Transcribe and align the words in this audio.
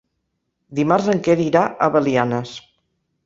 Dimarts 0.79 1.09
en 1.13 1.19
Quer 1.27 1.35
irà 1.45 1.63
a 1.87 1.91
Belianes. 1.97 2.55